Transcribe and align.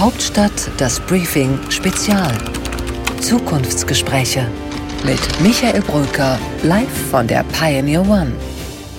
Hauptstadt 0.00 0.70
das 0.78 0.98
Briefing 0.98 1.58
Spezial. 1.68 2.32
Zukunftsgespräche 3.20 4.48
mit 5.04 5.18
Michael 5.42 5.82
Brücker 5.82 6.38
live 6.62 6.88
von 7.10 7.26
der 7.26 7.44
Pioneer 7.52 8.00
One. 8.08 8.32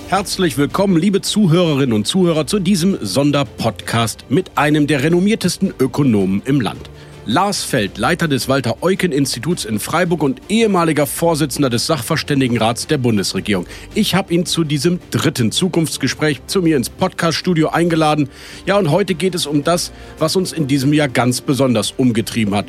Herzlich 0.06 0.56
willkommen, 0.56 0.96
liebe 0.96 1.20
Zuhörerinnen 1.20 1.92
und 1.92 2.06
Zuhörer, 2.06 2.46
zu 2.46 2.60
diesem 2.60 3.04
Sonderpodcast 3.04 4.26
mit 4.28 4.56
einem 4.56 4.86
der 4.86 5.02
renommiertesten 5.02 5.74
Ökonomen 5.80 6.40
im 6.44 6.60
Land. 6.60 6.88
Lars 7.24 7.62
Feld, 7.62 7.98
Leiter 7.98 8.26
des 8.26 8.48
Walter-Eucken-Instituts 8.48 9.64
in 9.64 9.78
Freiburg 9.78 10.24
und 10.24 10.40
ehemaliger 10.48 11.06
Vorsitzender 11.06 11.70
des 11.70 11.86
Sachverständigenrats 11.86 12.88
der 12.88 12.98
Bundesregierung. 12.98 13.66
Ich 13.94 14.16
habe 14.16 14.34
ihn 14.34 14.44
zu 14.44 14.64
diesem 14.64 14.98
dritten 15.12 15.52
Zukunftsgespräch 15.52 16.40
zu 16.48 16.62
mir 16.62 16.76
ins 16.76 16.90
Podcaststudio 16.90 17.68
eingeladen. 17.68 18.28
Ja, 18.66 18.76
und 18.76 18.90
heute 18.90 19.14
geht 19.14 19.36
es 19.36 19.46
um 19.46 19.62
das, 19.62 19.92
was 20.18 20.34
uns 20.34 20.52
in 20.52 20.66
diesem 20.66 20.92
Jahr 20.92 21.08
ganz 21.08 21.40
besonders 21.40 21.92
umgetrieben 21.96 22.56
hat. 22.56 22.66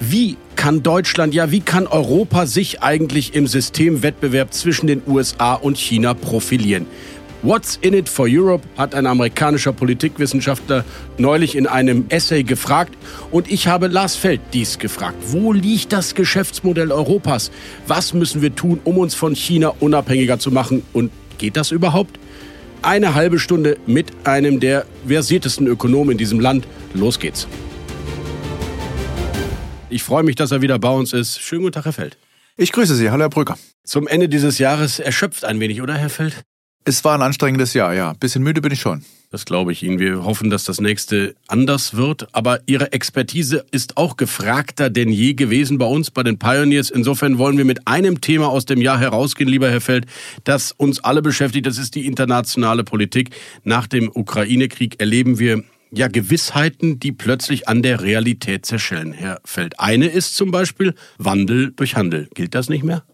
Wie 0.00 0.36
kann 0.54 0.82
Deutschland, 0.82 1.32
ja, 1.32 1.50
wie 1.50 1.60
kann 1.60 1.86
Europa 1.86 2.44
sich 2.44 2.82
eigentlich 2.82 3.34
im 3.34 3.46
Systemwettbewerb 3.46 4.52
zwischen 4.52 4.86
den 4.86 5.02
USA 5.06 5.54
und 5.54 5.78
China 5.78 6.12
profilieren? 6.12 6.86
What's 7.42 7.78
in 7.82 7.94
it 7.94 8.08
for 8.08 8.26
Europe 8.28 8.66
hat 8.76 8.96
ein 8.96 9.06
amerikanischer 9.06 9.72
Politikwissenschaftler 9.72 10.84
neulich 11.18 11.54
in 11.54 11.68
einem 11.68 12.06
Essay 12.08 12.42
gefragt 12.42 12.96
und 13.30 13.48
ich 13.48 13.68
habe 13.68 13.86
Lars 13.86 14.16
Feld 14.16 14.40
dies 14.52 14.80
gefragt. 14.80 15.16
Wo 15.28 15.52
liegt 15.52 15.92
das 15.92 16.16
Geschäftsmodell 16.16 16.90
Europas? 16.90 17.52
Was 17.86 18.12
müssen 18.12 18.42
wir 18.42 18.56
tun, 18.56 18.80
um 18.82 18.98
uns 18.98 19.14
von 19.14 19.36
China 19.36 19.72
unabhängiger 19.78 20.40
zu 20.40 20.50
machen 20.50 20.82
und 20.92 21.12
geht 21.38 21.56
das 21.56 21.70
überhaupt? 21.70 22.18
Eine 22.82 23.14
halbe 23.14 23.38
Stunde 23.38 23.76
mit 23.86 24.08
einem 24.24 24.58
der 24.58 24.84
versiertesten 25.06 25.68
Ökonomen 25.68 26.12
in 26.12 26.18
diesem 26.18 26.40
Land. 26.40 26.66
Los 26.92 27.20
geht's. 27.20 27.46
Ich 29.90 30.02
freue 30.02 30.24
mich, 30.24 30.34
dass 30.34 30.50
er 30.50 30.60
wieder 30.60 30.80
bei 30.80 30.90
uns 30.90 31.12
ist. 31.12 31.40
Schönen 31.40 31.62
guten 31.62 31.74
Tag, 31.74 31.84
Herr 31.84 31.92
Feld. 31.92 32.18
Ich 32.56 32.72
grüße 32.72 32.96
Sie. 32.96 33.10
Hallo, 33.10 33.22
Herr 33.22 33.30
Brücker. 33.30 33.56
Zum 33.84 34.08
Ende 34.08 34.28
dieses 34.28 34.58
Jahres 34.58 34.98
erschöpft 34.98 35.44
ein 35.44 35.60
wenig, 35.60 35.80
oder, 35.80 35.94
Herr 35.94 36.10
Feld? 36.10 36.44
Es 36.88 37.04
war 37.04 37.14
ein 37.14 37.20
anstrengendes 37.20 37.74
Jahr, 37.74 37.92
ja. 37.92 38.14
Bisschen 38.14 38.42
müde 38.42 38.62
bin 38.62 38.72
ich 38.72 38.80
schon. 38.80 39.04
Das 39.30 39.44
glaube 39.44 39.72
ich 39.72 39.82
Ihnen. 39.82 39.98
Wir 39.98 40.24
hoffen, 40.24 40.48
dass 40.48 40.64
das 40.64 40.80
nächste 40.80 41.34
anders 41.46 41.96
wird. 41.98 42.28
Aber 42.32 42.60
Ihre 42.64 42.94
Expertise 42.94 43.66
ist 43.72 43.98
auch 43.98 44.16
gefragter 44.16 44.88
denn 44.88 45.10
je 45.10 45.34
gewesen 45.34 45.76
bei 45.76 45.84
uns, 45.84 46.10
bei 46.10 46.22
den 46.22 46.38
Pioneers. 46.38 46.88
Insofern 46.88 47.36
wollen 47.36 47.58
wir 47.58 47.66
mit 47.66 47.86
einem 47.86 48.22
Thema 48.22 48.48
aus 48.48 48.64
dem 48.64 48.80
Jahr 48.80 48.98
herausgehen, 48.98 49.50
lieber 49.50 49.70
Herr 49.70 49.82
Feld, 49.82 50.06
das 50.44 50.72
uns 50.72 51.04
alle 51.04 51.20
beschäftigt. 51.20 51.66
Das 51.66 51.76
ist 51.76 51.94
die 51.94 52.06
internationale 52.06 52.84
Politik. 52.84 53.36
Nach 53.64 53.86
dem 53.86 54.10
Ukraine-Krieg 54.10 54.98
erleben 54.98 55.38
wir 55.38 55.64
ja 55.90 56.08
Gewissheiten, 56.08 56.98
die 56.98 57.12
plötzlich 57.12 57.68
an 57.68 57.82
der 57.82 58.00
Realität 58.00 58.64
zerschellen, 58.64 59.12
Herr 59.12 59.42
Feld. 59.44 59.78
Eine 59.78 60.06
ist 60.06 60.36
zum 60.36 60.50
Beispiel 60.50 60.94
Wandel 61.18 61.70
durch 61.76 61.96
Handel. 61.96 62.30
Gilt 62.34 62.54
das 62.54 62.70
nicht 62.70 62.82
mehr? 62.82 63.04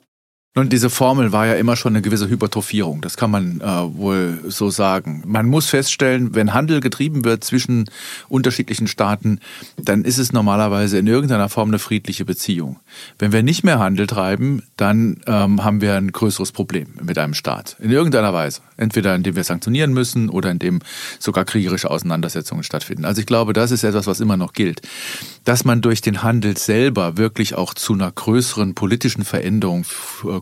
Nun, 0.57 0.69
diese 0.69 0.89
Formel 0.89 1.33
war 1.33 1.47
ja 1.49 1.55
immer 1.55 1.75
schon 1.75 1.95
eine 1.95 2.03
gewisse 2.03 2.29
Hypertrophierung, 2.29 3.01
das 3.01 3.17
kann 3.17 3.29
man 3.29 3.61
äh, 3.61 3.65
wohl 3.99 4.39
so 4.47 4.71
sagen. 4.71 5.25
Man 5.27 5.47
muss 5.47 5.67
feststellen, 5.67 6.37
wenn 6.37 6.55
Handel 6.55 6.79
getrieben 6.79 7.25
wird 7.25 7.43
zwischen 7.43 7.91
unterschiedlichen 8.29 8.87
Staaten, 8.87 9.41
dann 9.77 10.05
ist 10.05 10.19
es 10.19 10.33
normalerweise 10.33 10.97
in 10.97 11.09
irgendeiner 11.09 11.49
Form 11.49 11.71
eine 11.71 11.81
friedliche 11.81 12.25
Beziehung. 12.25 12.79
Wenn 13.19 13.33
wir 13.33 13.43
nicht 13.43 13.65
mehr 13.65 13.81
Handel 13.81 14.07
treiben, 14.07 14.63
dann 14.77 15.21
ähm, 15.27 15.65
haben 15.65 15.81
wir 15.81 15.95
ein 15.97 16.13
größeres 16.13 16.53
Problem 16.53 16.87
mit 17.03 17.19
einem 17.19 17.35
Staat. 17.35 17.75
In 17.81 17.91
irgendeiner 17.91 18.33
Weise. 18.33 18.61
Entweder 18.77 19.13
indem 19.17 19.35
wir 19.35 19.43
sanktionieren 19.43 19.93
müssen 19.93 20.29
oder 20.29 20.53
indem 20.53 20.79
sogar 21.19 21.45
kriegerische 21.45 21.91
Auseinandersetzungen 21.91 22.63
stattfinden. 22.63 23.05
Also 23.05 23.21
ich 23.21 23.27
glaube, 23.27 23.55
das 23.55 23.73
ist 23.73 23.83
etwas, 23.83 24.07
was 24.07 24.21
immer 24.21 24.37
noch 24.37 24.53
gilt. 24.53 24.83
Dass 25.45 25.65
man 25.65 25.81
durch 25.81 26.01
den 26.01 26.23
Handel 26.23 26.57
selber 26.57 27.17
wirklich 27.17 27.57
auch 27.57 27.75
zu 27.75 27.93
einer 27.95 28.13
größeren 28.13 28.75
politischen 28.77 29.25
Veränderung 29.25 29.85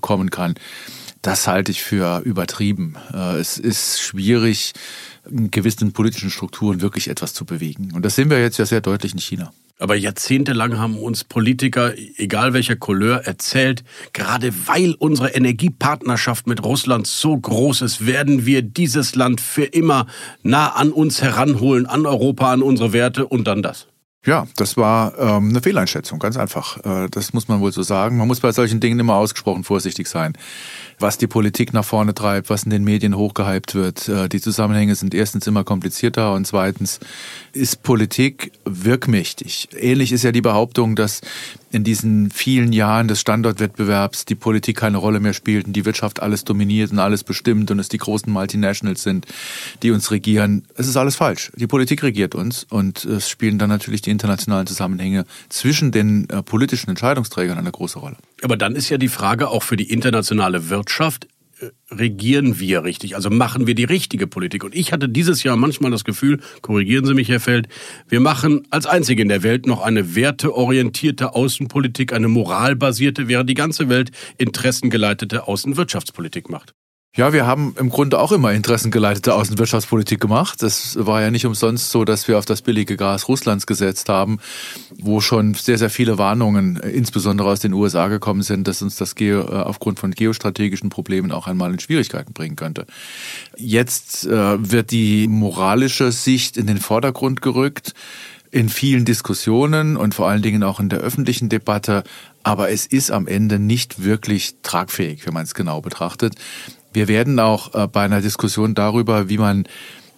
äh, 0.02 0.06
kommen 0.06 0.30
kann, 0.30 0.54
das 1.22 1.46
halte 1.46 1.70
ich 1.70 1.82
für 1.82 2.20
übertrieben. 2.24 2.96
Äh, 3.14 3.38
es 3.38 3.58
ist 3.58 4.00
schwierig, 4.00 4.72
in 5.30 5.50
gewissen 5.50 5.92
politischen 5.92 6.30
Strukturen 6.30 6.82
wirklich 6.82 7.08
etwas 7.08 7.32
zu 7.32 7.44
bewegen. 7.44 7.92
Und 7.94 8.04
das 8.04 8.16
sehen 8.16 8.28
wir 8.28 8.40
jetzt 8.40 8.58
ja 8.58 8.66
sehr 8.66 8.80
deutlich 8.80 9.12
in 9.12 9.20
China. 9.20 9.52
Aber 9.78 9.96
jahrzehntelang 9.96 10.78
haben 10.78 10.96
uns 10.96 11.24
Politiker, 11.24 11.92
egal 12.16 12.52
welcher 12.52 12.76
Couleur, 12.76 13.26
erzählt, 13.26 13.82
gerade 14.12 14.52
weil 14.66 14.94
unsere 14.94 15.30
Energiepartnerschaft 15.30 16.46
mit 16.46 16.62
Russland 16.62 17.08
so 17.08 17.36
groß 17.36 17.82
ist, 17.82 18.06
werden 18.06 18.46
wir 18.46 18.62
dieses 18.62 19.16
Land 19.16 19.40
für 19.40 19.64
immer 19.64 20.06
nah 20.44 20.68
an 20.68 20.92
uns 20.92 21.20
heranholen, 21.20 21.86
an 21.86 22.06
Europa, 22.06 22.52
an 22.52 22.62
unsere 22.62 22.92
Werte 22.92 23.26
und 23.26 23.48
dann 23.48 23.62
das. 23.62 23.88
Ja, 24.24 24.46
das 24.54 24.76
war 24.76 25.18
ähm, 25.18 25.48
eine 25.48 25.60
Fehleinschätzung, 25.60 26.20
ganz 26.20 26.36
einfach. 26.36 26.78
Äh, 26.84 27.08
das 27.10 27.32
muss 27.32 27.48
man 27.48 27.60
wohl 27.60 27.72
so 27.72 27.82
sagen. 27.82 28.18
Man 28.18 28.28
muss 28.28 28.38
bei 28.38 28.52
solchen 28.52 28.78
Dingen 28.78 29.00
immer 29.00 29.16
ausgesprochen 29.16 29.64
vorsichtig 29.64 30.06
sein. 30.06 30.34
Was 31.00 31.18
die 31.18 31.26
Politik 31.26 31.72
nach 31.72 31.84
vorne 31.84 32.14
treibt, 32.14 32.48
was 32.48 32.62
in 32.62 32.70
den 32.70 32.84
Medien 32.84 33.16
hochgehypt 33.16 33.74
wird, 33.74 34.08
äh, 34.08 34.28
die 34.28 34.40
Zusammenhänge 34.40 34.94
sind 34.94 35.12
erstens 35.12 35.48
immer 35.48 35.64
komplizierter 35.64 36.34
und 36.34 36.46
zweitens 36.46 37.00
ist 37.52 37.82
Politik 37.82 38.52
wirkmächtig. 38.64 39.70
Ähnlich 39.76 40.12
ist 40.12 40.22
ja 40.22 40.30
die 40.30 40.40
Behauptung, 40.40 40.94
dass 40.94 41.20
in 41.72 41.82
diesen 41.82 42.30
vielen 42.30 42.72
Jahren 42.72 43.08
des 43.08 43.20
Standortwettbewerbs 43.20 44.26
die 44.26 44.34
Politik 44.34 44.76
keine 44.76 44.98
Rolle 44.98 45.18
mehr 45.18 45.32
spielt 45.32 45.66
und 45.66 45.72
die 45.72 45.84
Wirtschaft 45.84 46.20
alles 46.22 46.44
dominiert 46.44 46.92
und 46.92 46.98
alles 47.00 47.24
bestimmt 47.24 47.70
und 47.70 47.78
es 47.78 47.88
die 47.88 47.98
großen 47.98 48.32
Multinationals 48.32 49.02
sind, 49.02 49.26
die 49.82 49.90
uns 49.90 50.10
regieren. 50.12 50.64
Es 50.76 50.86
ist 50.86 50.96
alles 50.96 51.16
falsch. 51.16 51.50
Die 51.56 51.66
Politik 51.66 52.02
regiert 52.02 52.34
uns 52.36 52.66
und 52.68 53.04
es 53.04 53.28
spielen 53.28 53.58
dann 53.58 53.70
natürlich 53.70 54.02
die 54.02 54.11
internationalen 54.12 54.66
Zusammenhänge 54.66 55.24
zwischen 55.48 55.90
den 55.90 56.28
äh, 56.30 56.42
politischen 56.42 56.90
Entscheidungsträgern 56.90 57.58
eine 57.58 57.72
große 57.72 57.98
Rolle. 57.98 58.16
Aber 58.42 58.56
dann 58.56 58.76
ist 58.76 58.88
ja 58.88 58.98
die 58.98 59.08
Frage 59.08 59.48
auch 59.48 59.62
für 59.62 59.76
die 59.76 59.90
internationale 59.90 60.68
Wirtschaft, 60.68 61.26
regieren 61.90 62.58
wir 62.58 62.84
richtig? 62.84 63.14
Also 63.14 63.30
machen 63.30 63.66
wir 63.66 63.74
die 63.74 63.84
richtige 63.84 64.26
Politik? 64.26 64.64
Und 64.64 64.74
ich 64.74 64.92
hatte 64.92 65.08
dieses 65.08 65.42
Jahr 65.42 65.56
manchmal 65.56 65.90
das 65.90 66.04
Gefühl, 66.04 66.40
korrigieren 66.60 67.04
Sie 67.04 67.14
mich, 67.14 67.28
Herr 67.28 67.40
Feld, 67.40 67.68
wir 68.08 68.20
machen 68.20 68.66
als 68.70 68.86
einzige 68.86 69.22
in 69.22 69.28
der 69.28 69.42
Welt 69.42 69.66
noch 69.66 69.82
eine 69.82 70.14
werteorientierte 70.14 71.34
Außenpolitik, 71.34 72.12
eine 72.12 72.28
moralbasierte, 72.28 73.28
während 73.28 73.50
die 73.50 73.54
ganze 73.54 73.88
Welt 73.88 74.10
interessengeleitete 74.38 75.46
Außenwirtschaftspolitik 75.46 76.50
macht. 76.50 76.74
Ja, 77.14 77.34
wir 77.34 77.46
haben 77.46 77.74
im 77.78 77.90
Grunde 77.90 78.18
auch 78.18 78.32
immer 78.32 78.54
interessengeleitete 78.54 79.34
Außenwirtschaftspolitik 79.34 80.18
gemacht. 80.18 80.62
Das 80.62 80.96
war 80.98 81.20
ja 81.20 81.30
nicht 81.30 81.44
umsonst 81.44 81.90
so, 81.90 82.06
dass 82.06 82.26
wir 82.26 82.38
auf 82.38 82.46
das 82.46 82.62
billige 82.62 82.96
Gas 82.96 83.28
Russlands 83.28 83.66
gesetzt 83.66 84.08
haben, 84.08 84.38
wo 84.98 85.20
schon 85.20 85.52
sehr, 85.52 85.76
sehr 85.76 85.90
viele 85.90 86.16
Warnungen, 86.16 86.76
insbesondere 86.78 87.50
aus 87.50 87.60
den 87.60 87.74
USA 87.74 88.08
gekommen 88.08 88.40
sind, 88.40 88.66
dass 88.66 88.80
uns 88.80 88.96
das 88.96 89.14
Geo, 89.14 89.42
äh, 89.42 89.56
aufgrund 89.60 90.00
von 90.00 90.12
geostrategischen 90.12 90.88
Problemen 90.88 91.32
auch 91.32 91.46
einmal 91.46 91.70
in 91.70 91.80
Schwierigkeiten 91.80 92.32
bringen 92.32 92.56
könnte. 92.56 92.86
Jetzt 93.58 94.24
äh, 94.24 94.70
wird 94.70 94.90
die 94.90 95.28
moralische 95.28 96.12
Sicht 96.12 96.56
in 96.56 96.66
den 96.66 96.78
Vordergrund 96.78 97.42
gerückt 97.42 97.92
in 98.50 98.70
vielen 98.70 99.04
Diskussionen 99.04 99.98
und 99.98 100.14
vor 100.14 100.28
allen 100.28 100.42
Dingen 100.42 100.62
auch 100.62 100.80
in 100.80 100.88
der 100.88 101.00
öffentlichen 101.00 101.50
Debatte. 101.50 102.04
Aber 102.42 102.70
es 102.70 102.86
ist 102.86 103.10
am 103.10 103.26
Ende 103.26 103.58
nicht 103.58 104.02
wirklich 104.02 104.56
tragfähig, 104.62 105.26
wenn 105.26 105.34
man 105.34 105.44
es 105.44 105.54
genau 105.54 105.82
betrachtet. 105.82 106.36
Wir 106.92 107.08
werden 107.08 107.38
auch 107.40 107.74
äh, 107.74 107.86
bei 107.86 108.02
einer 108.02 108.20
Diskussion 108.20 108.74
darüber, 108.74 109.28
wie 109.28 109.38
man 109.38 109.64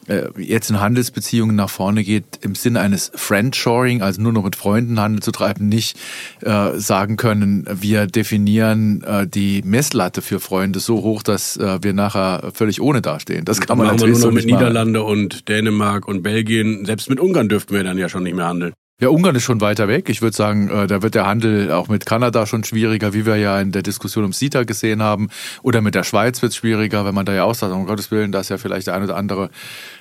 äh, 0.07 0.29
jetzt 0.39 0.71
in 0.71 0.81
Handelsbeziehungen 0.81 1.57
nach 1.57 1.71
vorne 1.71 2.05
geht, 2.05 2.25
im 2.43 2.55
Sinne 2.55 2.81
eines 2.81 3.11
Friendshoring, 3.15 4.03
also 4.03 4.21
nur 4.21 4.33
noch 4.33 4.45
mit 4.45 4.57
Freunden 4.57 5.01
Handel 5.01 5.23
zu 5.23 5.33
treiben, 5.33 5.69
nicht 5.69 5.97
äh, 6.43 6.73
sagen 6.79 7.17
können, 7.17 7.67
wir 7.71 8.07
definieren 8.07 9.03
äh, 9.03 9.27
die 9.27 9.63
Messlatte 9.65 10.23
für 10.23 10.41
Freunde 10.41 10.81
so 10.81 11.03
hoch, 11.03 11.23
dass 11.23 11.57
äh, 11.57 11.79
wir 11.83 11.93
nachher 11.93 12.51
völlig 12.55 12.81
ohne 12.81 13.03
dastehen. 13.03 13.45
Das 13.45 13.61
kann 13.61 13.79
man 13.79 13.87
Machen 13.87 13.97
natürlich 13.97 14.17
wir 14.17 14.25
nur 14.25 14.33
noch 14.33 14.41
so 14.41 14.47
mit 14.47 14.55
Niederlande 14.55 15.03
und 15.03 15.49
Dänemark 15.49 16.07
und 16.07 16.23
Belgien. 16.23 16.85
Selbst 16.85 17.09
mit 17.09 17.21
Ungarn 17.21 17.49
dürften 17.49 17.75
wir 17.75 17.85
dann 17.85 17.99
ja 17.99 18.09
schon 18.09 18.25
nicht 18.25 18.37
mehr 18.37 18.47
handeln. 18.47 18.75
Ja, 19.05 19.11
Ungarn 19.11 19.37
ist 19.37 19.43
schon 19.43 19.61
weiter 19.61 19.87
weg. 19.87 20.09
Ich 20.09 20.23
würde 20.23 20.35
sagen, 20.35 20.71
äh, 20.71 20.87
da 20.87 21.03
wird 21.03 21.15
der 21.15 21.27
Handel 21.27 21.71
auch 21.71 21.89
mit 21.89 22.07
Kanada 22.07 22.47
schon 22.47 22.65
schwieriger, 22.65 23.13
wie 23.13 23.27
wir 23.27 23.37
ja 23.37 23.61
in 23.61 23.71
der 23.71 23.83
Diskussion 23.83 24.25
um 24.25 24.33
CETA 24.33 24.63
gesehen 24.63 25.03
haben. 25.03 25.29
Oder 25.63 25.83
mit 25.83 25.95
der 25.95 26.05
Schweiz 26.05 26.41
wird 26.41 26.53
es 26.53 26.57
schwieriger, 26.57 27.05
wenn 27.05 27.15
man 27.15 27.27
da 27.27 27.35
ja 27.35 27.45
auch 27.45 27.55
sagt, 27.55 27.75
um 27.75 27.85
Gottes 27.85 28.11
Willen, 28.11 28.33
da 28.33 28.41
ist 28.41 28.49
ja 28.49 28.57
vielleicht 28.57 28.87
der 28.87 28.95
ein 28.95 29.03
oder 29.03 29.17
andere 29.17 29.51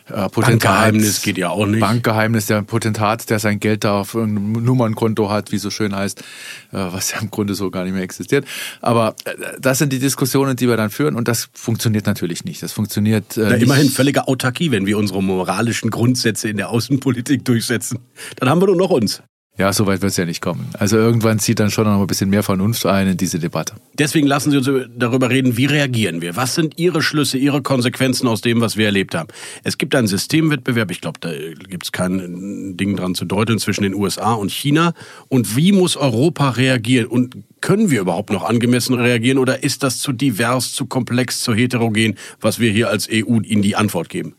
äh, 0.07 0.29
Potentat. 0.29 0.61
Bankgeheimnis 0.61 1.21
geht 1.21 1.37
ja 1.37 1.49
auch 1.49 1.65
nicht. 1.65 1.81
Bankgeheimnis, 1.81 2.45
der 2.45 2.61
Potentat, 2.61 3.29
der 3.29 3.39
sein 3.39 3.59
Geld 3.59 3.83
da 3.83 3.99
auf 3.99 4.15
einem 4.15 4.53
Nummernkonto 4.53 5.29
hat, 5.29 5.51
wie 5.51 5.57
so 5.57 5.69
schön 5.69 5.95
heißt, 5.95 6.19
äh, 6.19 6.23
was 6.71 7.11
ja 7.11 7.19
im 7.19 7.29
Grunde 7.29 7.55
so 7.55 7.71
gar 7.71 7.83
nicht 7.83 7.93
mehr 7.93 8.03
existiert. 8.03 8.45
Aber 8.81 9.15
äh, 9.25 9.31
das 9.59 9.79
sind 9.79 9.91
die 9.91 9.99
Diskussionen, 9.99 10.55
die 10.55 10.69
wir 10.69 10.77
dann 10.77 10.89
führen 10.89 11.15
und 11.15 11.27
das 11.27 11.49
funktioniert 11.53 12.05
natürlich 12.05 12.45
nicht. 12.45 12.63
Das 12.63 12.71
funktioniert 12.71 13.35
äh, 13.35 13.49
ja, 13.49 13.55
immerhin 13.55 13.89
völlige 13.89 14.27
Autarkie, 14.29 14.71
wenn 14.71 14.85
wir 14.85 14.97
unsere 14.97 15.21
moralischen 15.21 15.89
Grundsätze 15.89 16.47
in 16.47 16.55
der 16.55 16.69
Außenpolitik 16.69 17.43
durchsetzen. 17.43 17.99
Dann 18.37 18.49
haben 18.49 18.61
wir 18.61 18.67
nur 18.67 18.77
noch 18.77 18.91
uns. 18.93 19.21
Ja, 19.55 19.71
so 19.71 19.85
weit 19.85 20.01
wird 20.01 20.09
es 20.09 20.17
ja 20.17 20.25
nicht 20.25 20.41
kommen. 20.41 20.67
Also 20.79 20.97
irgendwann 20.97 21.37
zieht 21.37 21.59
dann 21.59 21.69
schon 21.69 21.85
noch 21.85 22.01
ein 22.01 22.07
bisschen 22.07 22.31
mehr 22.31 22.41
Vernunft 22.41 22.87
ein 22.87 23.07
in 23.07 23.17
diese 23.17 23.37
Debatte. 23.37 23.75
Deswegen 23.99 24.25
lassen 24.25 24.49
Sie 24.49 24.57
uns 24.57 24.67
darüber 24.97 25.29
reden, 25.29 25.57
wie 25.57 25.65
reagieren 25.65 26.21
wir? 26.21 26.35
Was 26.35 26.55
sind 26.55 26.79
Ihre 26.79 27.03
Schlüsse, 27.03 27.37
Ihre 27.37 27.61
Konsequenzen 27.61 28.27
aus 28.27 28.41
dem, 28.41 28.61
was 28.61 28.77
wir 28.77 28.87
erlebt 28.87 29.13
haben? 29.13 29.27
Es 29.63 29.77
gibt 29.77 29.93
einen 29.93 30.07
Systemwettbewerb, 30.07 30.89
ich 30.89 31.01
glaube, 31.01 31.19
da 31.19 31.31
gibt 31.69 31.83
es 31.83 31.91
kein 31.91 32.75
Ding 32.77 32.95
dran 32.95 33.13
zu 33.13 33.25
deuteln, 33.25 33.59
zwischen 33.59 33.83
den 33.83 33.93
USA 33.93 34.33
und 34.33 34.51
China. 34.51 34.93
Und 35.29 35.55
wie 35.55 35.71
muss 35.71 35.97
Europa 35.97 36.49
reagieren? 36.49 37.05
Und 37.05 37.37
können 37.61 37.91
wir 37.91 38.01
überhaupt 38.01 38.31
noch 38.31 38.43
angemessen 38.43 38.95
reagieren 38.95 39.37
oder 39.37 39.63
ist 39.63 39.83
das 39.83 39.99
zu 39.99 40.13
divers, 40.13 40.71
zu 40.73 40.87
komplex, 40.87 41.41
zu 41.41 41.53
heterogen, 41.53 42.15
was 42.41 42.59
wir 42.59 42.71
hier 42.71 42.89
als 42.89 43.07
EU 43.07 43.37
in 43.43 43.61
die 43.61 43.75
Antwort 43.75 44.09
geben? 44.09 44.33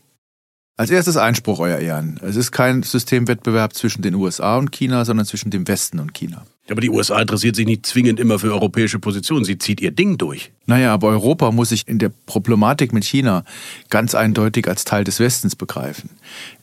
Als 0.77 0.89
erstes 0.89 1.15
Einspruch, 1.15 1.59
Euer 1.59 1.77
Ehren. 1.77 2.19
Es 2.21 2.35
ist 2.35 2.51
kein 2.51 2.83
Systemwettbewerb 2.83 3.73
zwischen 3.73 4.01
den 4.01 4.13
USA 4.13 4.57
und 4.57 4.73
China, 4.73 5.05
sondern 5.05 5.25
zwischen 5.25 5.49
dem 5.49 5.65
Westen 5.69 5.99
und 5.99 6.13
China. 6.13 6.45
Aber 6.67 6.81
die 6.81 6.89
USA 6.89 7.21
interessiert 7.21 7.55
sich 7.55 7.67
nicht 7.67 7.85
zwingend 7.85 8.19
immer 8.19 8.39
für 8.39 8.51
europäische 8.51 8.97
Positionen. 8.97 9.45
Sie 9.45 9.59
zieht 9.59 9.81
ihr 9.81 9.91
Ding 9.91 10.17
durch. 10.17 10.51
Naja, 10.65 10.91
aber 10.95 11.09
Europa 11.09 11.51
muss 11.51 11.69
sich 11.69 11.87
in 11.87 11.99
der 11.99 12.09
Problematik 12.09 12.91
mit 12.91 13.03
China 13.03 13.43
ganz 13.91 14.15
eindeutig 14.15 14.67
als 14.67 14.83
Teil 14.83 15.03
des 15.03 15.19
Westens 15.19 15.55
begreifen. 15.55 16.09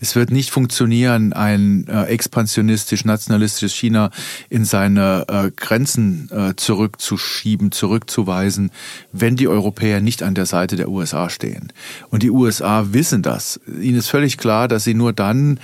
Es 0.00 0.16
wird 0.16 0.32
nicht 0.32 0.50
funktionieren, 0.50 1.32
ein 1.32 1.86
äh, 1.86 2.06
expansionistisch-nationalistisches 2.06 3.74
China 3.74 4.10
in 4.50 4.64
seine 4.64 5.24
äh, 5.28 5.50
Grenzen 5.54 6.28
äh, 6.32 6.56
zurückzuschieben, 6.56 7.70
zurückzuweisen, 7.70 8.72
wenn 9.12 9.36
die 9.36 9.46
Europäer 9.46 10.00
nicht 10.00 10.24
an 10.24 10.34
der 10.34 10.46
Seite 10.46 10.74
der 10.74 10.88
USA 10.88 11.30
stehen. 11.30 11.72
Und 12.10 12.24
die 12.24 12.30
USA 12.30 12.92
wissen 12.92 13.22
das. 13.22 13.60
Ihnen 13.68 13.98
ist 13.98 14.08
völlig 14.08 14.36
klar, 14.36 14.66
dass 14.66 14.82
sie 14.82 14.94
nur 14.94 15.12
dann 15.12 15.60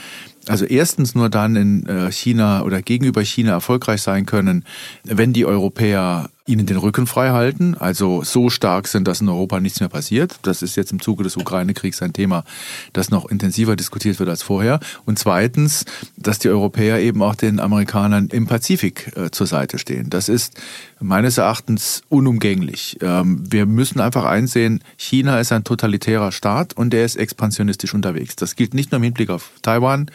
also 0.46 0.64
erstens 0.64 1.14
nur 1.14 1.28
dann 1.28 1.56
in 1.56 1.86
äh, 1.86 2.10
China 2.12 2.62
oder 2.62 2.82
gegenüber 2.82 3.22
China 3.22 3.52
erfolgreich 3.52 4.02
sein 4.02 4.26
können, 4.26 4.64
wenn 5.04 5.32
die 5.32 5.44
Europäer 5.44 6.30
ihnen 6.48 6.66
den 6.66 6.78
Rücken 6.78 7.06
frei 7.06 7.30
halten, 7.30 7.76
also 7.78 8.22
so 8.24 8.50
stark 8.50 8.88
sind, 8.88 9.06
dass 9.06 9.20
in 9.20 9.28
Europa 9.28 9.60
nichts 9.60 9.80
mehr 9.80 9.88
passiert. 9.88 10.36
Das 10.42 10.62
ist 10.62 10.76
jetzt 10.76 10.92
im 10.92 11.00
Zuge 11.00 11.22
des 11.22 11.36
Ukraine-Kriegs 11.36 12.02
ein 12.02 12.12
Thema, 12.12 12.44
das 12.92 13.10
noch 13.10 13.26
intensiver 13.26 13.76
diskutiert 13.76 14.18
wird 14.18 14.28
als 14.28 14.42
vorher. 14.42 14.80
Und 15.04 15.18
zweitens, 15.18 15.84
dass 16.16 16.38
die 16.38 16.48
Europäer 16.48 17.00
eben 17.00 17.22
auch 17.22 17.34
den 17.34 17.60
Amerikanern 17.60 18.28
im 18.28 18.46
Pazifik 18.46 19.12
äh, 19.16 19.30
zur 19.30 19.46
Seite 19.46 19.78
stehen. 19.78 20.10
Das 20.10 20.28
ist 20.28 20.58
meines 21.00 21.38
Erachtens 21.38 22.02
unumgänglich. 22.08 22.98
Ähm, 23.02 23.44
wir 23.50 23.66
müssen 23.66 24.00
einfach 24.00 24.24
einsehen, 24.24 24.82
China 24.96 25.38
ist 25.40 25.52
ein 25.52 25.64
totalitärer 25.64 26.32
Staat 26.32 26.74
und 26.74 26.90
der 26.90 27.04
ist 27.04 27.16
expansionistisch 27.16 27.94
unterwegs. 27.94 28.36
Das 28.36 28.56
gilt 28.56 28.74
nicht 28.74 28.90
nur 28.90 28.96
im 28.96 29.04
Hinblick 29.04 29.30
auf 29.30 29.50
Taiwan, 29.62 30.10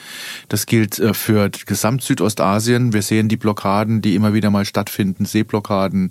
das 0.50 0.66
gilt 0.66 1.00
äh, 1.00 1.14
für 1.14 1.50
gesamt 1.50 2.04
Südostasien. 2.04 2.94
Wir 2.94 3.02
sehen 3.02 3.30
die 3.30 3.38
Blockaden, 3.38 4.02
die 4.02 4.16
immer 4.16 4.34
wieder 4.34 4.50
mal 4.50 4.66
stattfinden, 4.66 5.26
Seeblockaden, 5.26 6.10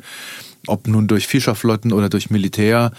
ob 0.67 0.87
nun 0.87 1.09
durch 1.09 1.27
Fischerflotten 1.27 1.93
oder 1.93 2.09
durch 2.09 2.31
Militär, 2.31 2.93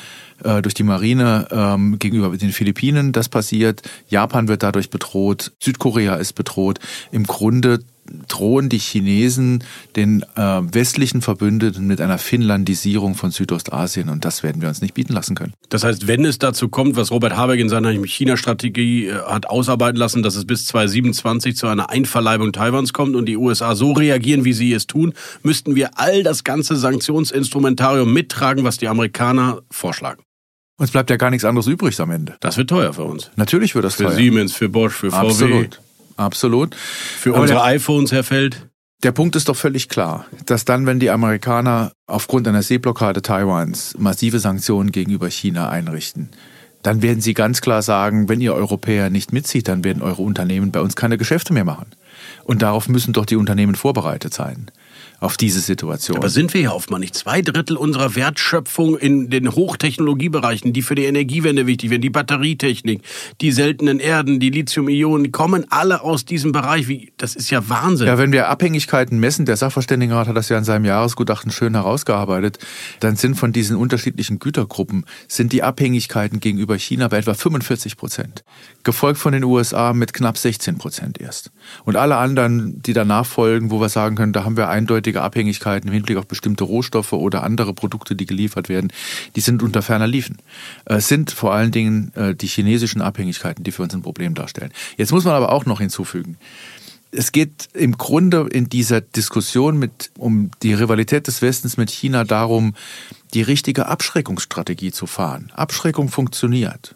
äh, 0.44 0.62
durch 0.62 0.74
die 0.74 0.84
Marine 0.84 1.48
ähm, 1.52 1.98
gegenüber 2.00 2.36
den 2.36 2.52
Philippinen 2.52 3.12
das 3.12 3.30
passiert. 3.30 3.82
Japan 4.10 4.48
wird 4.48 4.64
dadurch 4.64 4.90
bedroht, 4.90 5.54
Südkorea 5.60 6.16
ist 6.16 6.34
bedroht. 6.34 6.80
Im 7.12 7.26
Grunde 7.26 7.80
drohen 8.28 8.70
die 8.70 8.78
Chinesen 8.78 9.64
den 9.96 10.24
äh, 10.36 10.42
westlichen 10.42 11.22
Verbündeten 11.22 11.88
mit 11.88 12.02
einer 12.02 12.18
Finnlandisierung 12.18 13.16
von 13.16 13.32
Südostasien 13.32 14.10
und 14.10 14.26
das 14.26 14.44
werden 14.44 14.62
wir 14.62 14.70
uns 14.70 14.82
nicht 14.82 14.94
bieten 14.94 15.14
lassen 15.14 15.36
können. 15.36 15.54
Das 15.70 15.84
heißt, 15.84 16.08
wenn 16.08 16.26
es 16.26 16.38
dazu 16.38 16.70
kommt, 16.70 16.96
was 16.96 17.12
Robert 17.12 17.36
Habeck 17.38 17.60
in 17.60 17.70
seiner 17.70 17.92
China-Strategie 17.92 19.08
äh, 19.08 19.14
hat 19.26 19.50
ausarbeiten 19.50 19.98
lassen, 19.98 20.24
dass 20.24 20.36
es 20.36 20.46
bis 20.46 20.66
2027 20.66 21.56
zu 21.56 21.68
einer 21.68 21.90
Einverleibung 21.90 22.52
Taiwans 22.52 22.94
kommt 22.94 23.16
und 23.16 23.26
die 23.26 23.38
USA 23.38 23.76
so 23.76 23.94
reagieren, 23.94 24.46
wie 24.46 24.54
sie 24.54 24.74
es 24.74 24.88
tun, 24.88 25.14
müssten 25.42 25.76
wir 25.76 25.98
all 25.98 26.24
das 26.24 26.44
ganze 26.44 26.76
Sanktionsinstrumentarium 26.76 28.12
mittragen, 28.12 28.64
was 28.64 28.78
die 28.78 28.88
Amerikaner 28.88 29.62
vorschlagen. 29.72 30.24
Uns 30.78 30.92
bleibt 30.92 31.10
ja 31.10 31.18
gar 31.18 31.30
nichts 31.30 31.46
anderes 31.46 31.68
übrig 31.68 32.00
am 32.00 32.12
Ende. 32.12 32.36
Das 32.40 32.58
wird 32.58 32.70
teuer 32.70 32.94
für 32.94 33.04
uns. 33.04 33.32
Natürlich 33.36 33.76
wird 33.76 33.86
das 33.86 33.96
für 33.96 34.04
teuer. 34.04 34.12
Für 34.12 34.18
Siemens, 34.18 34.54
für 34.54 34.70
Bosch, 34.70 34.94
für 34.94 35.12
VW. 35.12 35.28
Absolut. 35.28 35.80
Absolut. 36.18 36.76
Für 36.76 37.34
unsere 37.34 37.60
der, 37.60 37.66
iPhones, 37.66 38.12
Herr 38.12 38.24
Feld? 38.24 38.68
Der 39.04 39.12
Punkt 39.12 39.36
ist 39.36 39.50
doch 39.50 39.56
völlig 39.56 39.90
klar, 39.90 40.26
dass 40.46 40.66
dann, 40.66 40.86
wenn 40.86 41.00
die 41.00 41.10
Amerikaner 41.10 41.92
aufgrund 42.08 42.48
einer 42.48 42.62
Seeblockade 42.62 43.22
Taiwans 43.22 43.96
massive 43.98 44.40
Sanktionen 44.40 44.92
gegenüber 44.92 45.30
China 45.30 45.70
einrichten, 45.70 46.30
dann 46.84 47.02
werden 47.02 47.22
sie 47.22 47.34
ganz 47.34 47.62
klar 47.62 47.82
sagen, 47.82 48.30
wenn 48.30 48.42
ihr 48.42 48.54
Europäer 48.54 49.10
nicht 49.10 49.34
mitzieht, 49.34 49.68
dann 49.68 49.84
werden 49.84 50.02
eure 50.02 50.22
Unternehmen 50.22 50.72
bei 50.72 50.82
uns 50.82 50.96
keine 50.96 51.18
Geschäfte 51.18 51.54
mehr 51.54 51.66
machen. 51.66 51.88
Und 52.44 52.62
darauf 52.62 52.90
müssen 52.90 53.14
doch 53.14 53.26
die 53.26 53.38
Unternehmen 53.38 53.76
vorbereitet 53.76 54.34
sein 54.34 54.68
auf 55.24 55.38
diese 55.38 55.62
Situation. 55.62 56.18
Aber 56.18 56.30
sind 56.30 56.54
wir 56.54 56.62
ja 56.62 56.72
oft 56.72 56.92
mal 56.92 57.00
nicht? 57.00 57.16
Zwei 57.16 57.42
Drittel 57.42 57.78
unserer 57.78 58.16
Wertschöpfung 58.16 58.98
in 58.98 59.30
den 59.30 59.50
Hochtechnologiebereichen, 59.50 60.74
die 60.74 60.82
für 60.82 60.96
die 60.96 61.06
Energiewende 61.06 61.66
wichtig 61.66 61.90
werden, 61.90 62.02
die 62.02 62.10
Batterietechnik, 62.10 63.02
die 63.40 63.54
seltenen 63.54 64.00
Erden, 64.00 64.42
die 64.42 64.50
Lithium-Ionen, 64.50 65.24
die 65.24 65.32
kommen 65.32 65.66
alle 65.70 66.02
aus 66.02 66.26
diesem 66.26 66.52
Bereich. 66.52 66.90
Wie, 66.90 67.14
das 67.16 67.36
ist 67.36 67.50
ja 67.50 67.70
Wahnsinn. 67.70 68.08
Ja, 68.08 68.18
wenn 68.18 68.34
wir 68.34 68.50
Abhängigkeiten 68.50 69.18
messen, 69.18 69.46
der 69.46 69.56
Sachverständigenrat 69.56 70.28
hat 70.28 70.36
das 70.36 70.50
ja 70.50 70.58
in 70.58 70.66
seinem 70.66 70.84
Jahresgutachten 70.84 71.52
schön 71.52 71.74
herausgearbeitet, 71.74 72.60
dann 73.00 73.16
sind 73.16 73.36
von 73.36 73.54
diesen 73.54 73.78
unterschiedlichen 73.78 74.40
Gütergruppen, 74.40 75.06
sind 75.30 75.54
die 75.54 75.64
Abhängigkeiten 75.64 76.42
gegenüber 76.42 76.78
China 76.78 77.08
bei 77.08 77.20
etwa 77.20 77.34
45 77.34 77.96
Prozent. 77.96 78.44
Gefolgt 78.84 79.20
von 79.20 79.32
den 79.32 79.46
USA 79.46 79.94
mit 79.94 80.14
knapp 80.14 80.38
16 80.38 80.78
Prozent 80.78 81.22
erst. 81.22 81.52
Und 81.86 81.96
alle 81.96 82.18
anderen, 82.18 82.82
die 82.82 82.92
danach 82.92 83.26
folgen, 83.26 83.72
wo 83.72 83.80
wir 83.80 83.88
sagen 83.88 84.18
können, 84.18 84.34
da 84.34 84.44
haben 84.44 84.58
wir 84.58 84.68
eindeutig 84.68 85.13
einseitige 85.14 85.22
Abhängigkeiten 85.22 85.88
im 85.88 85.94
Hinblick 85.94 86.18
auf 86.18 86.28
bestimmte 86.28 86.64
Rohstoffe 86.64 87.14
oder 87.14 87.44
andere 87.44 87.74
Produkte, 87.74 88.16
die 88.16 88.26
geliefert 88.26 88.70
werden, 88.70 88.92
die 89.36 89.42
sind 89.42 89.64
unter 89.64 89.82
ferner 89.82 90.08
Liefen. 90.08 90.38
Es 90.86 91.08
sind 91.08 91.32
vor 91.32 91.54
allen 91.54 91.72
Dingen 91.72 92.12
äh, 92.16 92.36
die 92.36 92.48
chinesischen 92.48 93.02
Abhängigkeiten, 93.02 93.64
die 93.64 93.72
für 93.72 93.84
uns 93.84 93.94
ein 93.94 94.02
Problem 94.02 94.34
darstellen. 94.34 94.72
Jetzt 94.98 95.12
muss 95.12 95.26
man 95.26 95.36
aber 95.36 95.52
auch 95.52 95.66
noch 95.66 95.80
hinzufügen, 95.80 96.38
es 97.16 97.32
geht 97.32 97.70
im 97.74 97.96
Grunde 97.96 98.48
in 98.52 98.70
dieser 98.70 99.00
Diskussion 99.02 99.78
mit, 99.78 100.10
um 100.18 100.50
die 100.64 100.74
Rivalität 100.74 101.28
des 101.28 101.44
Westens 101.44 101.78
mit 101.78 101.92
China 101.92 102.24
darum, 102.24 102.74
die 103.36 103.44
richtige 103.44 103.86
Abschreckungsstrategie 103.86 104.92
zu 104.92 105.06
fahren. 105.06 105.52
Abschreckung 105.54 106.10
funktioniert. 106.10 106.96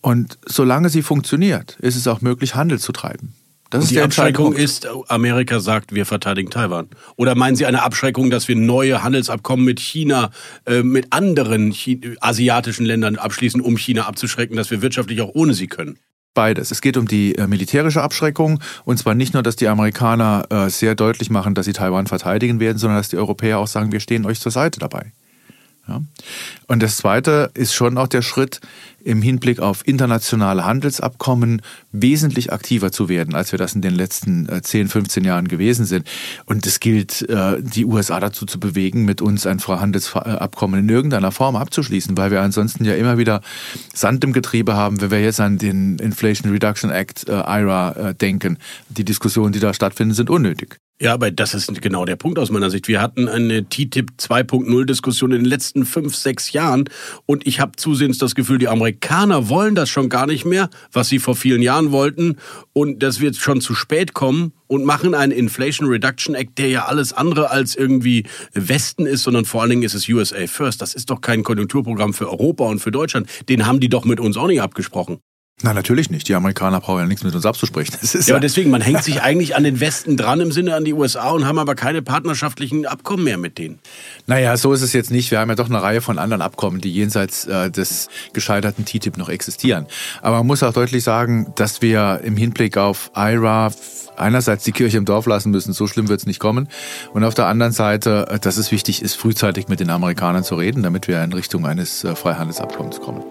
Und 0.00 0.38
solange 0.46 0.88
sie 0.88 1.02
funktioniert, 1.02 1.76
ist 1.80 1.96
es 1.96 2.06
auch 2.06 2.22
möglich, 2.22 2.54
Handel 2.54 2.80
zu 2.80 2.92
treiben. 2.92 3.34
Das 3.72 3.84
ist 3.84 3.90
die 3.90 4.02
Abschreckung 4.02 4.52
ist, 4.52 4.86
Amerika 5.08 5.58
sagt, 5.58 5.94
wir 5.94 6.04
verteidigen 6.04 6.50
Taiwan. 6.50 6.88
Oder 7.16 7.34
meinen 7.34 7.56
Sie 7.56 7.64
eine 7.64 7.82
Abschreckung, 7.82 8.28
dass 8.28 8.46
wir 8.46 8.54
neue 8.54 9.02
Handelsabkommen 9.02 9.64
mit 9.64 9.80
China, 9.80 10.30
äh, 10.66 10.82
mit 10.82 11.06
anderen 11.10 11.72
China, 11.72 12.08
asiatischen 12.20 12.84
Ländern 12.84 13.16
abschließen, 13.16 13.62
um 13.62 13.78
China 13.78 14.06
abzuschrecken, 14.06 14.56
dass 14.58 14.70
wir 14.70 14.82
wirtschaftlich 14.82 15.22
auch 15.22 15.30
ohne 15.32 15.54
sie 15.54 15.68
können? 15.68 15.98
Beides. 16.34 16.70
Es 16.70 16.82
geht 16.82 16.98
um 16.98 17.08
die 17.08 17.34
äh, 17.36 17.46
militärische 17.46 18.02
Abschreckung 18.02 18.60
und 18.84 18.98
zwar 18.98 19.14
nicht 19.14 19.32
nur, 19.32 19.42
dass 19.42 19.56
die 19.56 19.68
Amerikaner 19.68 20.44
äh, 20.50 20.68
sehr 20.68 20.94
deutlich 20.94 21.30
machen, 21.30 21.54
dass 21.54 21.64
sie 21.64 21.72
Taiwan 21.72 22.06
verteidigen 22.06 22.60
werden, 22.60 22.76
sondern 22.76 22.98
dass 22.98 23.08
die 23.08 23.16
Europäer 23.16 23.58
auch 23.58 23.66
sagen, 23.68 23.90
wir 23.90 24.00
stehen 24.00 24.26
euch 24.26 24.38
zur 24.38 24.52
Seite 24.52 24.80
dabei. 24.80 25.12
Ja. 25.88 26.00
Und 26.68 26.82
das 26.82 26.96
Zweite 26.98 27.50
ist 27.54 27.74
schon 27.74 27.98
auch 27.98 28.06
der 28.08 28.22
Schritt, 28.22 28.60
im 29.04 29.22
Hinblick 29.22 29.60
auf 29.60 29.86
internationale 29.86 30.64
Handelsabkommen 30.64 31.62
wesentlich 31.92 32.52
aktiver 32.52 32.92
zu 32.92 33.08
werden, 33.08 33.34
als 33.34 33.52
wir 33.52 33.58
das 33.58 33.74
in 33.74 33.82
den 33.82 33.94
letzten 33.94 34.48
10, 34.62 34.86
äh, 34.86 34.88
15 34.88 35.24
Jahren 35.24 35.48
gewesen 35.48 35.84
sind. 35.84 36.06
Und 36.46 36.66
es 36.66 36.80
gilt, 36.80 37.28
äh, 37.28 37.60
die 37.60 37.84
USA 37.84 38.20
dazu 38.20 38.46
zu 38.46 38.58
bewegen, 38.60 39.04
mit 39.04 39.20
uns 39.20 39.46
ein 39.46 39.60
Freihandelsabkommen 39.60 40.80
in 40.80 40.88
irgendeiner 40.88 41.32
Form 41.32 41.56
abzuschließen, 41.56 42.16
weil 42.16 42.30
wir 42.30 42.42
ansonsten 42.42 42.84
ja 42.84 42.94
immer 42.94 43.18
wieder 43.18 43.40
Sand 43.94 44.24
im 44.24 44.32
Getriebe 44.32 44.74
haben, 44.74 45.00
wenn 45.00 45.10
wir 45.10 45.22
jetzt 45.22 45.40
an 45.40 45.58
den 45.58 45.98
Inflation 45.98 46.52
Reduction 46.52 46.90
Act, 46.90 47.28
äh, 47.28 47.32
IRA, 47.32 48.12
denken. 48.14 48.58
Die 48.88 49.04
Diskussionen, 49.04 49.52
die 49.52 49.60
da 49.60 49.74
stattfinden, 49.74 50.14
sind 50.14 50.30
unnötig. 50.30 50.78
Ja, 51.02 51.14
aber 51.14 51.32
das 51.32 51.52
ist 51.52 51.82
genau 51.82 52.04
der 52.04 52.14
Punkt 52.14 52.38
aus 52.38 52.50
meiner 52.50 52.70
Sicht. 52.70 52.86
Wir 52.86 53.00
hatten 53.00 53.28
eine 53.28 53.68
TTIP 53.68 54.12
2.0 54.18 54.84
Diskussion 54.84 55.32
in 55.32 55.38
den 55.38 55.46
letzten 55.46 55.84
fünf, 55.84 56.14
sechs 56.14 56.52
Jahren 56.52 56.84
und 57.26 57.44
ich 57.44 57.58
habe 57.58 57.72
zusehends 57.74 58.18
das 58.18 58.36
Gefühl, 58.36 58.58
die 58.58 58.68
Amerikaner 58.68 58.91
wollen 59.48 59.74
das 59.74 59.90
schon 59.90 60.08
gar 60.08 60.26
nicht 60.26 60.44
mehr, 60.44 60.70
was 60.92 61.08
sie 61.08 61.18
vor 61.18 61.36
vielen 61.36 61.62
Jahren 61.62 61.92
wollten 61.92 62.36
und 62.72 63.02
das 63.02 63.20
wird 63.20 63.36
schon 63.36 63.60
zu 63.60 63.74
spät 63.74 64.14
kommen 64.14 64.52
und 64.66 64.84
machen 64.84 65.14
einen 65.14 65.32
Inflation 65.32 65.88
Reduction 65.88 66.34
Act, 66.34 66.58
der 66.58 66.68
ja 66.68 66.84
alles 66.86 67.12
andere 67.12 67.50
als 67.50 67.74
irgendwie 67.74 68.24
Westen 68.54 69.06
ist, 69.06 69.22
sondern 69.22 69.44
vor 69.44 69.62
allen 69.62 69.70
Dingen 69.70 69.82
ist 69.82 69.94
es 69.94 70.08
USA 70.08 70.46
First. 70.46 70.80
Das 70.80 70.94
ist 70.94 71.10
doch 71.10 71.20
kein 71.20 71.42
Konjunkturprogramm 71.42 72.14
für 72.14 72.30
Europa 72.30 72.64
und 72.64 72.78
für 72.80 72.90
Deutschland. 72.90 73.28
Den 73.48 73.66
haben 73.66 73.80
die 73.80 73.88
doch 73.88 74.04
mit 74.04 74.20
uns 74.20 74.36
auch 74.36 74.46
nicht 74.46 74.62
abgesprochen. 74.62 75.18
Na, 75.62 75.72
natürlich 75.72 76.10
nicht. 76.10 76.28
Die 76.28 76.34
Amerikaner 76.34 76.80
brauchen 76.80 76.98
ja 76.98 77.06
nichts 77.06 77.22
mit 77.22 77.34
uns 77.34 77.46
abzusprechen. 77.46 77.96
Ja, 78.12 78.34
ja 78.34 78.38
deswegen, 78.40 78.70
man 78.70 78.82
hängt 78.82 79.04
sich 79.04 79.22
eigentlich 79.22 79.56
an 79.56 79.64
den 79.64 79.80
Westen 79.80 80.16
dran 80.16 80.40
im 80.40 80.52
Sinne 80.52 80.74
an 80.74 80.84
die 80.84 80.92
USA 80.92 81.30
und 81.30 81.46
haben 81.46 81.58
aber 81.58 81.74
keine 81.74 82.02
partnerschaftlichen 82.02 82.86
Abkommen 82.86 83.24
mehr 83.24 83.38
mit 83.38 83.58
denen. 83.58 83.78
Naja, 84.26 84.56
so 84.56 84.72
ist 84.72 84.82
es 84.82 84.92
jetzt 84.92 85.10
nicht. 85.10 85.30
Wir 85.30 85.38
haben 85.38 85.48
ja 85.48 85.54
doch 85.54 85.68
eine 85.68 85.82
Reihe 85.82 86.00
von 86.00 86.18
anderen 86.18 86.42
Abkommen, 86.42 86.80
die 86.80 86.92
jenseits 86.92 87.46
äh, 87.46 87.70
des 87.70 88.08
gescheiterten 88.32 88.84
TTIP 88.84 89.16
noch 89.16 89.28
existieren. 89.28 89.86
Aber 90.20 90.38
man 90.38 90.46
muss 90.46 90.62
auch 90.62 90.72
deutlich 90.72 91.04
sagen, 91.04 91.52
dass 91.56 91.80
wir 91.80 92.20
im 92.22 92.36
Hinblick 92.36 92.76
auf 92.76 93.10
IRA 93.16 93.72
einerseits 94.16 94.64
die 94.64 94.72
Kirche 94.72 94.98
im 94.98 95.04
Dorf 95.04 95.26
lassen 95.26 95.50
müssen, 95.50 95.72
so 95.72 95.86
schlimm 95.86 96.08
wird 96.08 96.20
es 96.20 96.26
nicht 96.26 96.38
kommen. 96.38 96.68
Und 97.12 97.24
auf 97.24 97.34
der 97.34 97.46
anderen 97.46 97.72
Seite, 97.72 98.26
äh, 98.30 98.38
dass 98.38 98.56
es 98.56 98.72
wichtig 98.72 99.02
ist, 99.02 99.14
frühzeitig 99.14 99.68
mit 99.68 99.80
den 99.80 99.90
Amerikanern 99.90 100.44
zu 100.44 100.56
reden, 100.56 100.82
damit 100.82 101.08
wir 101.08 101.22
in 101.22 101.32
Richtung 101.32 101.66
eines 101.66 102.04
äh, 102.04 102.14
Freihandelsabkommens 102.14 103.00
kommen. 103.00 103.22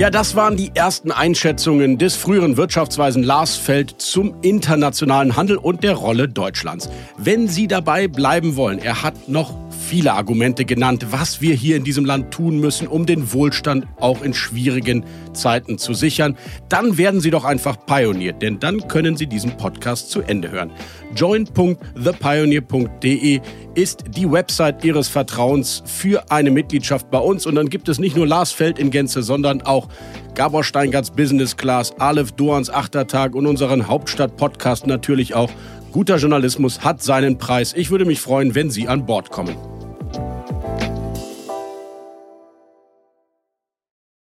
Ja, 0.00 0.08
das 0.08 0.34
waren 0.34 0.56
die 0.56 0.70
ersten 0.72 1.12
Einschätzungen 1.12 1.98
des 1.98 2.16
früheren 2.16 2.56
Wirtschaftsweisen 2.56 3.22
Lars 3.22 3.56
Feld 3.56 4.00
zum 4.00 4.34
internationalen 4.40 5.36
Handel 5.36 5.58
und 5.58 5.84
der 5.84 5.92
Rolle 5.92 6.26
Deutschlands. 6.26 6.88
Wenn 7.18 7.48
Sie 7.48 7.68
dabei 7.68 8.08
bleiben 8.08 8.56
wollen, 8.56 8.78
er 8.78 9.02
hat 9.02 9.28
noch 9.28 9.52
viele 9.80 10.12
Argumente 10.12 10.64
genannt, 10.64 11.06
was 11.10 11.40
wir 11.40 11.54
hier 11.54 11.76
in 11.76 11.84
diesem 11.84 12.04
Land 12.04 12.32
tun 12.32 12.58
müssen, 12.60 12.86
um 12.86 13.06
den 13.06 13.32
Wohlstand 13.32 13.86
auch 13.98 14.22
in 14.22 14.34
schwierigen 14.34 15.04
Zeiten 15.32 15.78
zu 15.78 15.94
sichern. 15.94 16.36
Dann 16.68 16.98
werden 16.98 17.20
Sie 17.20 17.30
doch 17.30 17.44
einfach 17.44 17.86
Pionier, 17.86 18.32
denn 18.32 18.58
dann 18.60 18.86
können 18.88 19.16
Sie 19.16 19.26
diesen 19.26 19.56
Podcast 19.56 20.10
zu 20.10 20.20
Ende 20.22 20.50
hören. 20.50 20.72
join.thepioneer.de 21.16 23.40
ist 23.74 24.04
die 24.08 24.30
Website 24.30 24.84
Ihres 24.84 25.08
Vertrauens 25.08 25.82
für 25.86 26.30
eine 26.30 26.50
Mitgliedschaft 26.50 27.10
bei 27.10 27.18
uns. 27.18 27.46
Und 27.46 27.54
dann 27.54 27.70
gibt 27.70 27.88
es 27.88 27.98
nicht 27.98 28.16
nur 28.16 28.26
Lars 28.26 28.52
Feld 28.52 28.78
in 28.78 28.90
Gänze, 28.90 29.22
sondern 29.22 29.62
auch 29.62 29.88
Gabor 30.34 30.64
Steingarts 30.64 31.10
Business 31.10 31.56
Class, 31.56 31.94
Aleph 31.98 32.32
Doans 32.32 32.68
Achtertag 32.70 33.34
und 33.34 33.46
unseren 33.46 33.88
Hauptstadt-Podcast 33.88 34.86
natürlich 34.86 35.34
auch. 35.34 35.50
Guter 35.92 36.16
Journalismus 36.16 36.84
hat 36.84 37.02
seinen 37.02 37.38
Preis. 37.38 37.72
Ich 37.76 37.90
würde 37.90 38.04
mich 38.04 38.20
freuen, 38.20 38.54
wenn 38.54 38.70
Sie 38.70 38.86
an 38.86 39.06
Bord 39.06 39.30
kommen. 39.30 39.56